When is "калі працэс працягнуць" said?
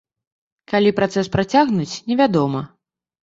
0.71-1.95